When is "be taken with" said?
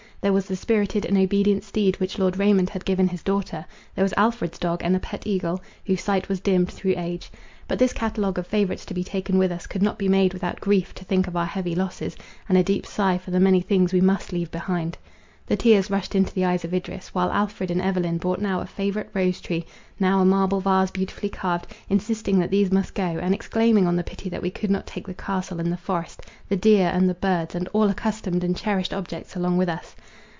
8.93-9.51